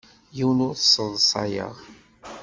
Yiwen 0.35 0.59
ur 0.67 0.73
t-sseḍsayeɣ. 0.75 1.75